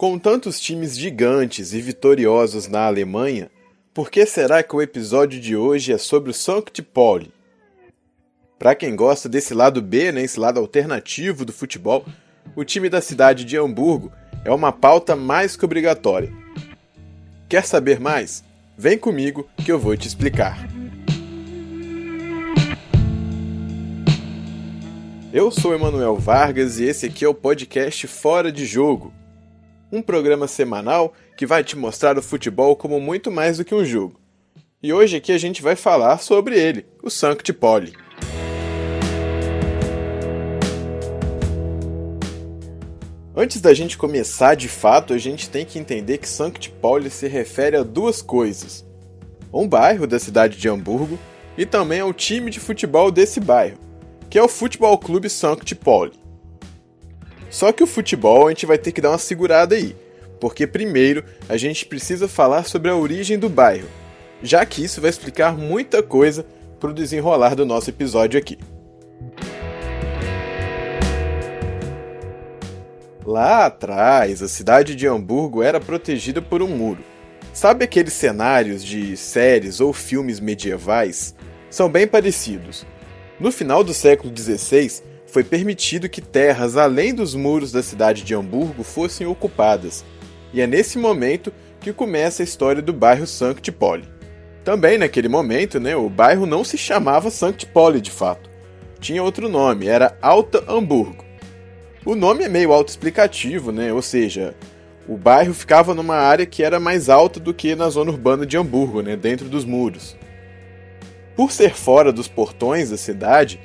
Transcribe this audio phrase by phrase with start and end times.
[0.00, 3.50] Com tantos times gigantes e vitoriosos na Alemanha,
[3.92, 7.30] por que será que o episódio de hoje é sobre o Sankt Pauli?
[8.58, 12.06] Para quem gosta desse lado B, né, esse lado alternativo do futebol,
[12.56, 14.10] o time da cidade de Hamburgo
[14.42, 16.32] é uma pauta mais que obrigatória.
[17.46, 18.42] Quer saber mais?
[18.78, 20.66] Vem comigo que eu vou te explicar.
[25.30, 29.19] Eu sou Emanuel Vargas e esse aqui é o podcast Fora de Jogo
[29.92, 33.84] um programa semanal que vai te mostrar o futebol como muito mais do que um
[33.84, 34.20] jogo.
[34.82, 37.92] E hoje aqui a gente vai falar sobre ele, o Sankt Pauli.
[43.36, 47.26] Antes da gente começar de fato, a gente tem que entender que Sankt Pauli se
[47.26, 48.84] refere a duas coisas:
[49.52, 51.18] um bairro da cidade de Hamburgo
[51.56, 53.78] e também ao time de futebol desse bairro,
[54.28, 56.19] que é o Futebol Clube Sankt Pauli.
[57.50, 59.96] Só que o futebol a gente vai ter que dar uma segurada aí,
[60.40, 63.88] porque primeiro a gente precisa falar sobre a origem do bairro,
[64.42, 66.46] já que isso vai explicar muita coisa
[66.78, 68.56] para o desenrolar do nosso episódio aqui.
[73.26, 77.04] Lá atrás, a cidade de Hamburgo era protegida por um muro.
[77.52, 81.34] Sabe aqueles cenários de séries ou filmes medievais?
[81.68, 82.86] São bem parecidos.
[83.38, 88.34] No final do século XVI, foi permitido que terras além dos muros da cidade de
[88.34, 90.04] Hamburgo fossem ocupadas,
[90.52, 94.08] e é nesse momento que começa a história do bairro Sankt Pauli.
[94.64, 98.50] Também naquele momento, né, o bairro não se chamava Sankt Pauli de fato.
[98.98, 101.24] Tinha outro nome, era Alta Hamburgo.
[102.04, 103.92] O nome é meio autoexplicativo, né?
[103.92, 104.54] Ou seja,
[105.08, 108.56] o bairro ficava numa área que era mais alta do que na zona urbana de
[108.56, 110.16] Hamburgo, né, dentro dos muros.
[111.34, 113.60] Por ser fora dos portões da cidade,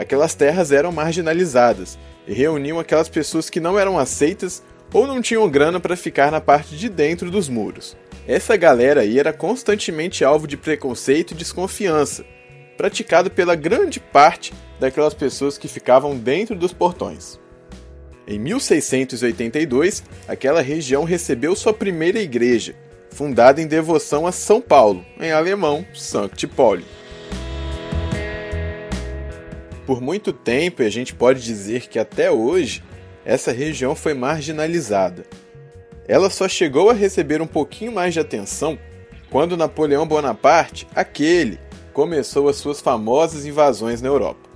[0.00, 4.62] aquelas terras eram marginalizadas e reuniam aquelas pessoas que não eram aceitas
[4.94, 7.96] ou não tinham grana para ficar na parte de dentro dos muros.
[8.26, 12.24] Essa galera aí era constantemente alvo de preconceito e desconfiança,
[12.78, 17.38] praticado pela grande parte daquelas pessoas que ficavam dentro dos portões.
[18.26, 22.74] Em 1682, aquela região recebeu sua primeira igreja,
[23.10, 26.86] fundada em devoção a São Paulo, em alemão Sankt Pauli.
[29.90, 32.80] Por muito tempo, e a gente pode dizer que até hoje,
[33.24, 35.24] essa região foi marginalizada.
[36.06, 38.78] Ela só chegou a receber um pouquinho mais de atenção
[39.32, 41.58] quando Napoleão Bonaparte, aquele,
[41.92, 44.48] começou as suas famosas invasões na Europa.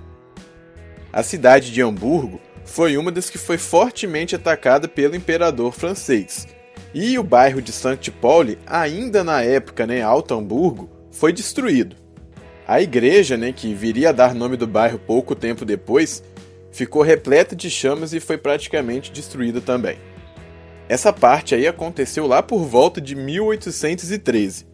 [1.11, 6.47] A cidade de Hamburgo foi uma das que foi fortemente atacada pelo imperador francês.
[6.93, 12.04] E o bairro de Sankt Pauli, ainda na época, né, Alto Hamburgo, foi destruído.
[12.67, 16.23] A igreja, né, que viria a dar nome do bairro pouco tempo depois,
[16.71, 19.97] ficou repleta de chamas e foi praticamente destruída também.
[20.89, 24.65] Essa parte aí aconteceu lá por volta de 1813.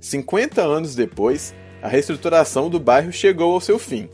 [0.00, 4.08] 50 anos depois, a reestruturação do bairro chegou ao seu fim.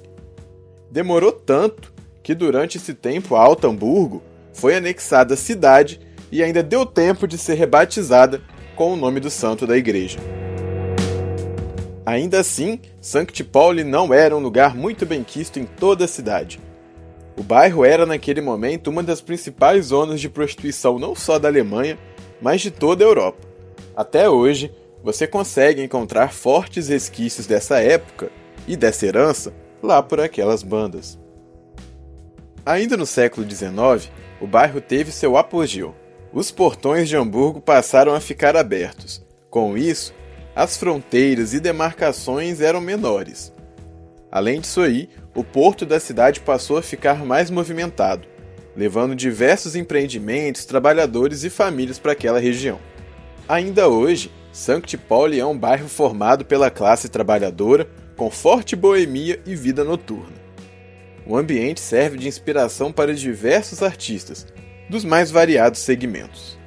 [0.90, 1.92] Demorou tanto
[2.24, 4.20] que durante esse tempo a Alto Hamburgo
[4.52, 6.00] foi anexada à cidade
[6.30, 8.40] e ainda deu tempo de ser rebatizada
[8.74, 10.18] com o nome do santo da igreja.
[12.06, 16.60] Ainda assim, Sankt Pauli não era um lugar muito bem quisto em toda a cidade.
[17.36, 21.98] O bairro era naquele momento uma das principais zonas de prostituição não só da Alemanha,
[22.40, 23.46] mas de toda a Europa.
[23.96, 24.72] Até hoje,
[25.02, 28.30] você consegue encontrar fortes resquícios dessa época
[28.68, 29.52] e dessa herança
[29.82, 31.18] lá por aquelas bandas.
[32.64, 35.92] Ainda no século XIX, o bairro teve seu apogeu.
[36.32, 39.24] Os portões de Hamburgo passaram a ficar abertos.
[39.50, 40.14] Com isso,
[40.56, 43.52] as fronteiras e demarcações eram menores.
[44.32, 48.26] Além disso aí, o porto da cidade passou a ficar mais movimentado,
[48.74, 52.80] levando diversos empreendimentos, trabalhadores e famílias para aquela região.
[53.46, 57.86] Ainda hoje, Sankt Pauli é um bairro formado pela classe trabalhadora,
[58.16, 60.46] com forte boemia e vida noturna.
[61.26, 64.46] O ambiente serve de inspiração para diversos artistas,
[64.88, 66.58] dos mais variados segmentos.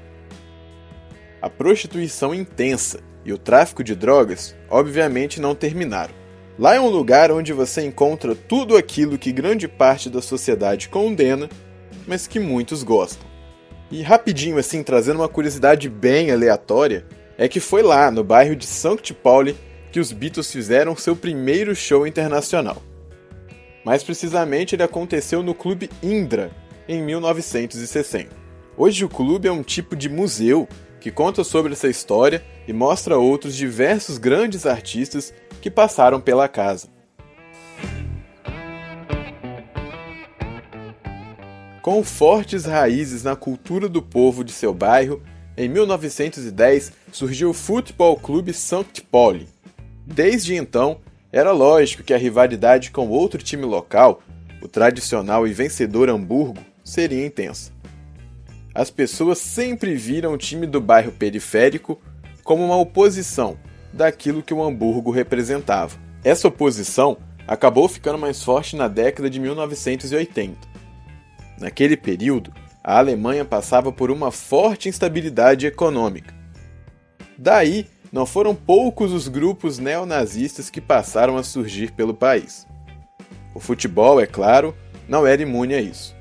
[1.42, 6.14] A prostituição intensa e o tráfico de drogas, obviamente, não terminaram.
[6.58, 11.50] Lá é um lugar onde você encontra tudo aquilo que grande parte da sociedade condena,
[12.06, 13.26] mas que muitos gostam.
[13.90, 17.06] E rapidinho assim, trazendo uma curiosidade bem aleatória,
[17.38, 19.56] é que foi lá, no bairro de Sankt Pauli,
[19.92, 22.82] que os Beatles fizeram seu primeiro show internacional.
[23.86, 26.52] Mais precisamente, ele aconteceu no Clube Indra,
[26.88, 28.36] em 1960.
[28.76, 30.68] Hoje o clube é um tipo de museu
[31.00, 36.88] que conta sobre essa história e mostra outros diversos grandes artistas que passaram pela casa.
[41.82, 45.22] Com fortes raízes na cultura do povo de seu bairro,
[45.58, 49.48] em 1910 surgiu o Futebol Clube Sankt Pauli.
[50.06, 51.00] Desde então,
[51.32, 54.22] era lógico que a rivalidade com outro time local,
[54.62, 57.79] o tradicional e vencedor Hamburgo, seria intensa.
[58.80, 62.00] As pessoas sempre viram o time do bairro periférico
[62.46, 63.60] como uma oposição
[63.92, 65.98] daquilo que o Hamburgo representava.
[66.24, 70.56] Essa oposição acabou ficando mais forte na década de 1980.
[71.60, 76.34] Naquele período, a Alemanha passava por uma forte instabilidade econômica.
[77.38, 82.66] Daí, não foram poucos os grupos neonazistas que passaram a surgir pelo país.
[83.54, 84.74] O futebol, é claro,
[85.06, 86.18] não era imune a isso.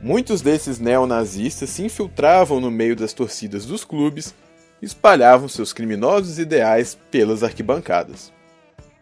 [0.00, 4.34] Muitos desses neonazistas se infiltravam no meio das torcidas dos clubes
[4.80, 8.32] e espalhavam seus criminosos ideais pelas arquibancadas.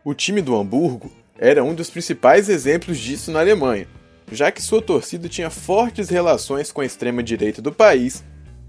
[0.05, 3.89] O time do Hamburgo era um dos principais exemplos disso na Alemanha,
[4.31, 8.23] já que sua torcida tinha fortes relações com a extrema-direita do país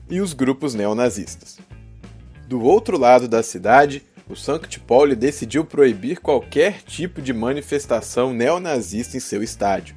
[0.09, 1.59] e os grupos neonazistas.
[2.47, 9.15] Do outro lado da cidade, o Sankt Pauli decidiu proibir qualquer tipo de manifestação neonazista
[9.15, 9.95] em seu estádio.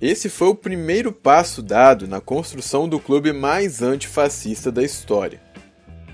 [0.00, 5.40] Esse foi o primeiro passo dado na construção do clube mais antifascista da história.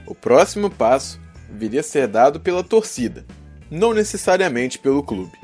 [0.07, 1.21] O próximo passo
[1.51, 3.27] viria a ser dado pela torcida,
[3.71, 5.39] não necessariamente pelo clube.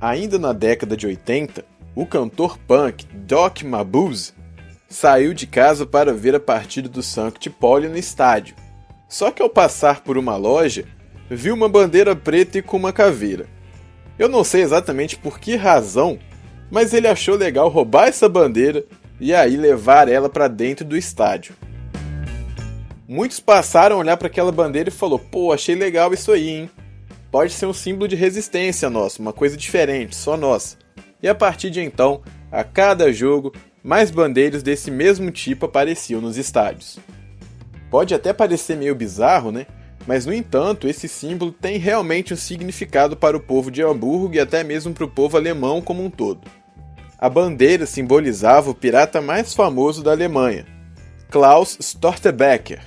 [0.00, 4.32] Ainda na década de 80, o cantor punk Doc Mabuse
[4.88, 8.54] saiu de casa para ver a partida do Sankt Pauli no estádio.
[9.08, 10.84] Só que ao passar por uma loja,
[11.28, 13.57] viu uma bandeira preta e com uma caveira.
[14.18, 16.18] Eu não sei exatamente por que razão,
[16.70, 18.84] mas ele achou legal roubar essa bandeira
[19.20, 21.54] e aí levar ela para dentro do estádio.
[23.06, 26.70] Muitos passaram a olhar para aquela bandeira e falou: "Pô, achei legal isso aí, hein?
[27.30, 30.76] Pode ser um símbolo de resistência nosso, uma coisa diferente, só nossa".
[31.22, 32.20] E a partir de então,
[32.50, 36.98] a cada jogo, mais bandeiras desse mesmo tipo apareciam nos estádios.
[37.90, 39.66] Pode até parecer meio bizarro, né?
[40.08, 44.40] Mas no entanto, esse símbolo tem realmente um significado para o povo de Hamburgo e
[44.40, 46.50] até mesmo para o povo alemão como um todo.
[47.18, 50.64] A bandeira simbolizava o pirata mais famoso da Alemanha,
[51.28, 52.80] Klaus Stortebecker.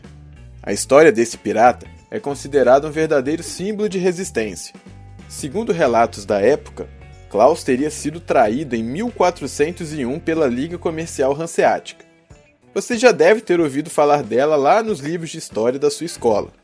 [0.63, 4.74] A história desse pirata é considerada um verdadeiro símbolo de resistência.
[5.29, 6.89] Segundo relatos da época,
[7.29, 12.03] Klaus teria sido traído em 1401 pela Liga Comercial Hanseática.
[12.74, 16.60] Você já deve ter ouvido falar dela lá nos livros de história da sua escola.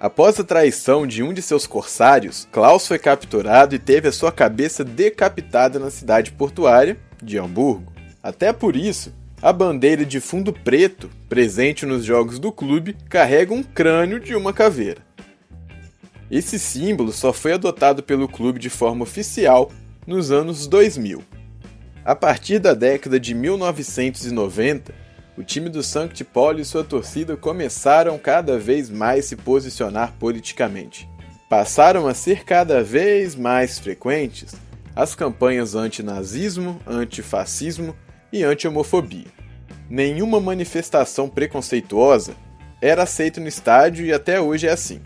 [0.00, 4.32] Após a traição de um de seus corsários, Klaus foi capturado e teve a sua
[4.32, 7.92] cabeça decapitada na cidade portuária de Hamburgo.
[8.22, 9.12] Até por isso,
[9.42, 14.54] a bandeira de fundo preto, presente nos jogos do clube, carrega um crânio de uma
[14.54, 15.02] caveira.
[16.30, 19.70] Esse símbolo só foi adotado pelo clube de forma oficial
[20.06, 21.22] nos anos 2000.
[22.02, 24.94] A partir da década de 1990,
[25.40, 31.08] o time do Sankt Pauli e sua torcida começaram cada vez mais se posicionar politicamente.
[31.48, 34.54] Passaram a ser cada vez mais frequentes
[34.94, 37.96] as campanhas anti-nazismo, antifascismo
[38.30, 39.28] e anti-homofobia.
[39.88, 42.34] Nenhuma manifestação preconceituosa
[42.82, 45.00] era aceita no estádio e até hoje é assim.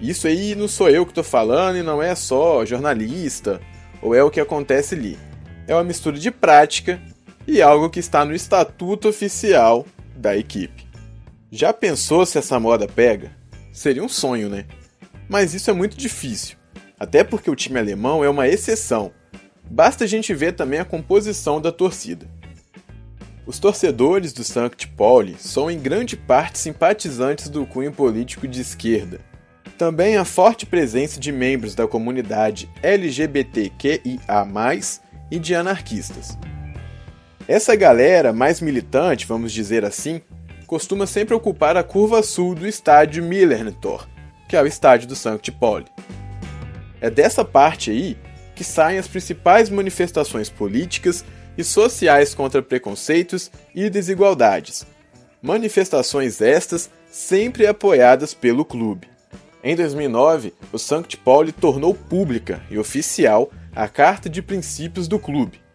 [0.00, 3.60] Isso aí não sou eu que estou falando e não é só jornalista
[4.00, 5.18] ou é o que acontece ali.
[5.68, 6.98] É uma mistura de prática
[7.46, 10.86] e algo que está no estatuto oficial da equipe.
[11.50, 13.30] Já pensou se essa moda pega?
[13.72, 14.66] Seria um sonho, né?
[15.28, 16.56] Mas isso é muito difícil,
[16.98, 19.12] até porque o time alemão é uma exceção.
[19.70, 22.26] Basta a gente ver também a composição da torcida.
[23.46, 29.20] Os torcedores do Sankt Pauli são em grande parte simpatizantes do cunho político de esquerda,
[29.76, 34.00] também a forte presença de membros da comunidade LGBTQIA,
[35.30, 36.38] e de anarquistas.
[37.48, 40.20] Essa galera mais militante, vamos dizer assim,
[40.66, 44.08] costuma sempre ocupar a curva sul do estádio Millertor,
[44.48, 45.86] que é o estádio do Sankt Pauli.
[47.00, 48.18] É dessa parte aí
[48.56, 51.24] que saem as principais manifestações políticas
[51.56, 54.84] e sociais contra preconceitos e desigualdades.
[55.40, 59.08] Manifestações estas sempre apoiadas pelo clube.
[59.62, 65.65] Em 2009, o Sankt Pauli tornou pública e oficial a Carta de Princípios do clube.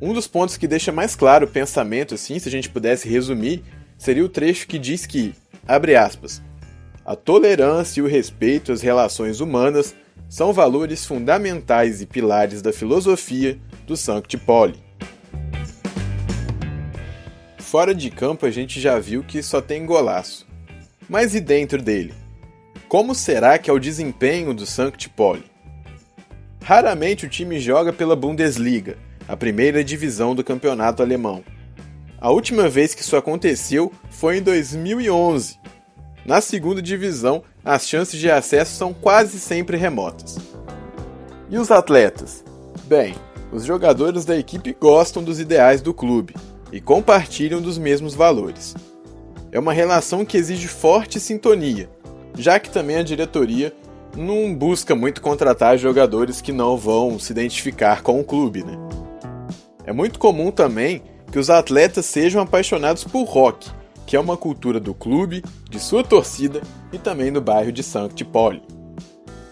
[0.00, 3.62] Um dos pontos que deixa mais claro o pensamento, assim, se a gente pudesse resumir,
[3.98, 5.34] seria o trecho que diz que,
[5.68, 6.42] abre aspas,
[7.04, 9.94] a tolerância e o respeito às relações humanas
[10.26, 14.78] são valores fundamentais e pilares da filosofia do Sankt Pauli.
[17.58, 20.46] Fora de campo a gente já viu que só tem golaço.
[21.08, 22.14] Mas e dentro dele?
[22.88, 25.44] Como será que é o desempenho do Sankt Pauli?
[26.62, 28.96] Raramente o time joga pela Bundesliga,
[29.30, 31.44] a primeira divisão do campeonato alemão.
[32.20, 35.56] A última vez que isso aconteceu foi em 2011.
[36.26, 40.36] Na segunda divisão, as chances de acesso são quase sempre remotas.
[41.48, 42.42] E os atletas?
[42.86, 43.14] Bem,
[43.52, 46.34] os jogadores da equipe gostam dos ideais do clube
[46.72, 48.74] e compartilham dos mesmos valores.
[49.52, 51.88] É uma relação que exige forte sintonia,
[52.36, 53.72] já que também a diretoria
[54.16, 58.64] não busca muito contratar jogadores que não vão se identificar com o clube.
[58.64, 58.76] Né?
[59.90, 63.68] É muito comum também que os atletas sejam apaixonados por rock,
[64.06, 66.60] que é uma cultura do clube, de sua torcida
[66.92, 68.62] e também do bairro de Sankt Pauli.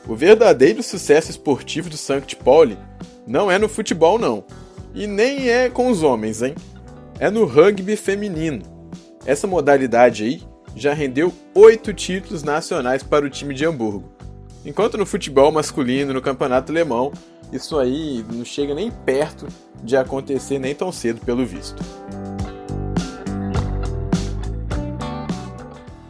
[0.06, 2.78] O verdadeiro sucesso esportivo do Sankt Pauli
[3.26, 4.44] não é no futebol não,
[4.94, 6.54] e nem é com os homens, hein?
[7.18, 8.62] É no rugby feminino.
[9.26, 10.42] Essa modalidade aí
[10.76, 14.04] já rendeu oito títulos nacionais para o time de Hamburgo.
[14.64, 17.12] Enquanto no futebol masculino, no campeonato alemão,
[17.52, 19.46] isso aí não chega nem perto
[19.82, 21.82] de acontecer nem tão cedo, pelo visto.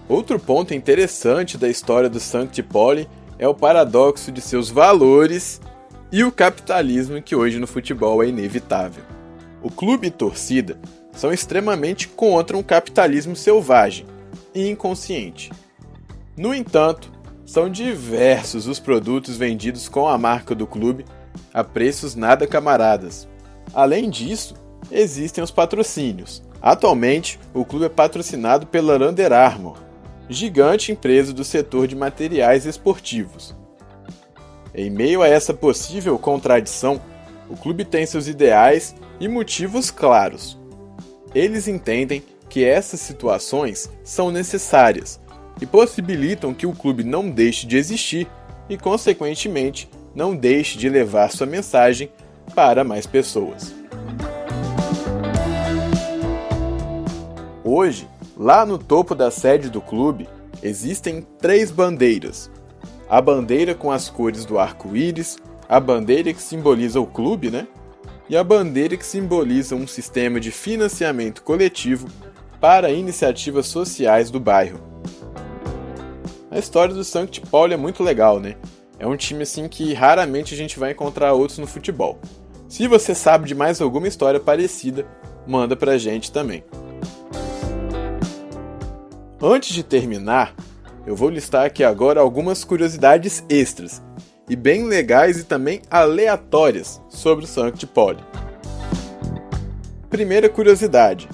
[0.09, 5.61] Outro ponto interessante da história do Sankt Pauli é o paradoxo de seus valores
[6.11, 9.05] e o capitalismo que hoje no futebol é inevitável.
[9.63, 10.79] O clube e torcida
[11.13, 14.07] são extremamente contra um capitalismo selvagem
[14.55, 15.53] e inconsciente.
[16.37, 17.13] No entanto,
[17.45, 21.05] são diversos os produtos vendidos com a marca do clube
[21.53, 23.29] a preços nada camaradas.
[23.75, 24.55] Além disso,
[24.91, 26.43] existem os patrocínios.
[26.61, 29.79] Atualmente, o clube é patrocinado pela Under Armour,
[30.29, 33.55] gigante empresa do setor de materiais esportivos.
[34.75, 37.01] Em meio a essa possível contradição,
[37.49, 40.59] o clube tem seus ideais e motivos claros.
[41.35, 45.21] Eles entendem que essas situações são necessárias
[45.61, 48.27] e possibilitam que o clube não deixe de existir
[48.69, 52.11] e, consequentemente, não deixe de levar sua mensagem
[52.55, 53.75] para mais pessoas.
[57.65, 60.29] Hoje, lá no topo da sede do clube,
[60.63, 62.51] existem três bandeiras:
[63.09, 65.37] a bandeira com as cores do arco-íris,
[65.69, 67.67] a bandeira que simboliza o clube, né?
[68.29, 72.09] E a bandeira que simboliza um sistema de financiamento coletivo
[72.61, 74.81] para iniciativas sociais do bairro.
[76.51, 78.57] A história do Sankt Pauli é muito legal, né?
[78.99, 82.19] É um time assim que raramente a gente vai encontrar outros no futebol.
[82.69, 85.07] Se você sabe de mais alguma história parecida,
[85.47, 86.65] manda pra gente também.
[89.41, 90.55] Antes de terminar,
[91.07, 94.03] eu vou listar aqui agora algumas curiosidades extras
[94.49, 98.23] e bem legais e também aleatórias sobre o Sankt Pauli.
[100.11, 101.29] Primeira curiosidade: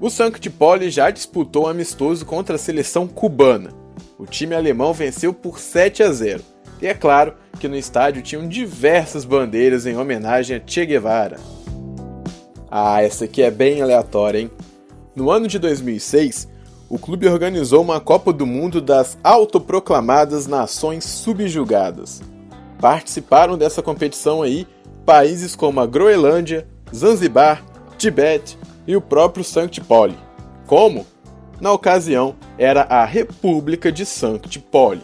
[0.00, 3.84] o Sankt Pauli já disputou um amistoso contra a seleção cubana
[4.24, 6.42] o time alemão venceu por 7 a 0.
[6.80, 11.38] E é claro que no estádio tinham diversas bandeiras em homenagem a Che Guevara.
[12.70, 14.50] Ah, essa aqui é bem aleatória, hein?
[15.14, 16.48] No ano de 2006,
[16.88, 22.22] o clube organizou uma Copa do Mundo das autoproclamadas Nações Subjugadas.
[22.80, 24.66] Participaram dessa competição aí
[25.06, 27.64] países como a Groenlândia, Zanzibar,
[27.96, 30.16] Tibete e o próprio Sankt Pauli.
[30.66, 31.06] Como?
[31.60, 35.02] Na ocasião, era a República de Sankt Pauli.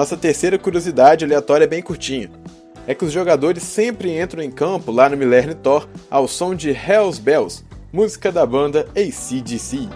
[0.00, 2.30] Nossa terceira curiosidade aleatória é bem curtinha.
[2.86, 6.70] É que os jogadores sempre entram em campo lá no Millennium Thor ao som de
[6.70, 9.90] Hells Bells, música da banda ACDC.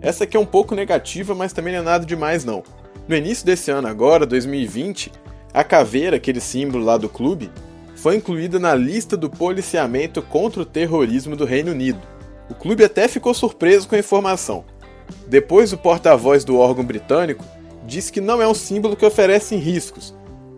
[0.00, 2.62] Essa aqui é um pouco negativa, mas também não é nada demais não.
[3.06, 5.12] No início desse ano agora, 2020,
[5.52, 7.50] a caveira, aquele símbolo lá do clube,
[7.94, 12.00] foi incluída na lista do policiamento contra o terrorismo do Reino Unido.
[12.48, 14.64] O clube até ficou surpreso com a informação.
[15.26, 17.44] Depois, o porta-voz do órgão britânico
[17.86, 20.14] disse que não é um símbolo que oferece riscos,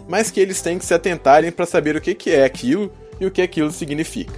[0.09, 3.30] mas que eles têm que se atentarem para saber o que é aquilo e o
[3.30, 4.35] que aquilo significa.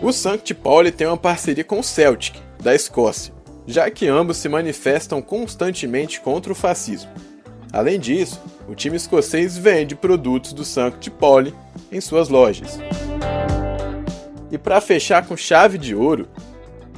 [0.00, 3.32] O Sankt Pauli tem uma parceria com o Celtic, da Escócia,
[3.66, 7.10] já que ambos se manifestam constantemente contra o fascismo.
[7.72, 11.54] Além disso, o time escocês vende produtos do Sankt Pauli
[11.90, 12.78] em suas lojas.
[14.50, 16.28] E para fechar com chave de ouro,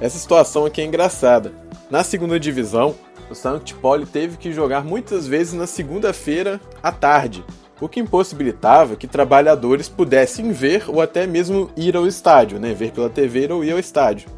[0.00, 1.52] essa situação aqui é engraçada.
[1.90, 2.94] Na segunda divisão,
[3.34, 7.44] o Sankt Pauli teve que jogar muitas vezes na segunda-feira à tarde,
[7.80, 12.72] o que impossibilitava que trabalhadores pudessem ver ou até mesmo ir ao estádio, né?
[12.72, 14.28] ver pela TV ou ir ao estádio.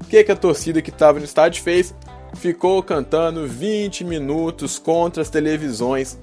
[0.00, 1.94] O que, que a torcida que estava no estádio fez?
[2.34, 6.18] Ficou cantando 20 minutos contra as televisões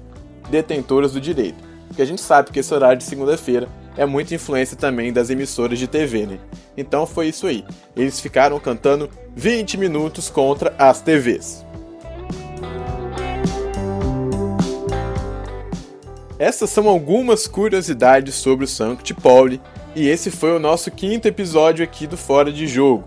[0.50, 1.66] detentoras do direito.
[1.86, 3.66] Porque a gente sabe que esse horário de segunda-feira
[3.96, 6.38] é muita influência também das emissoras de TV, né?
[6.76, 7.64] Então foi isso aí.
[7.96, 11.66] Eles ficaram cantando 20 minutos contra as TVs.
[16.38, 19.60] Essas são algumas curiosidades sobre o Sanct Pauli
[19.96, 23.02] e esse foi o nosso quinto episódio aqui do Fora de Jogo.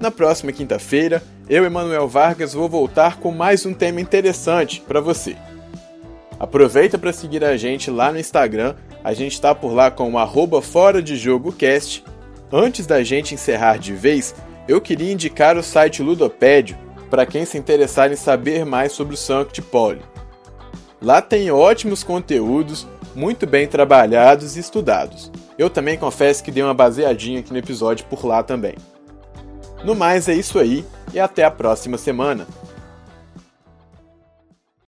[0.00, 5.36] Na próxima quinta-feira, eu, Emanuel Vargas, vou voltar com mais um tema interessante para você.
[6.38, 8.74] Aproveita para seguir a gente lá no Instagram,
[9.04, 12.04] a gente está por lá com o Fora de Jogo Cast.
[12.50, 14.34] Antes da gente encerrar de vez,
[14.66, 16.76] eu queria indicar o site Ludopédio
[17.08, 20.02] para quem se interessar em saber mais sobre o Sanct Pauli.
[21.00, 25.30] Lá tem ótimos conteúdos, muito bem trabalhados e estudados.
[25.56, 28.74] Eu também confesso que dei uma baseadinha aqui no episódio por lá também.
[29.84, 32.46] No mais é isso aí e até a próxima semana.